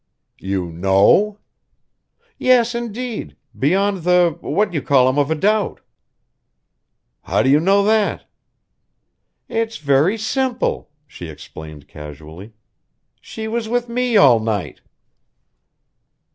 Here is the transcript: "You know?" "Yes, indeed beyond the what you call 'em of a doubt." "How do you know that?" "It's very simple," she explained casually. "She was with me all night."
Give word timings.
"You 0.39 0.71
know?" 0.71 1.37
"Yes, 2.39 2.73
indeed 2.73 3.35
beyond 3.55 4.01
the 4.01 4.35
what 4.41 4.73
you 4.73 4.81
call 4.81 5.07
'em 5.07 5.19
of 5.19 5.29
a 5.29 5.35
doubt." 5.35 5.79
"How 7.21 7.43
do 7.43 7.51
you 7.51 7.59
know 7.59 7.83
that?" 7.83 8.25
"It's 9.47 9.77
very 9.77 10.17
simple," 10.17 10.89
she 11.05 11.27
explained 11.29 11.87
casually. 11.87 12.53
"She 13.19 13.47
was 13.47 13.69
with 13.69 13.89
me 13.89 14.17
all 14.17 14.39
night." 14.39 14.81